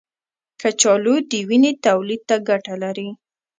[0.61, 3.09] کچالو د وینې تولید ته ګټه لري.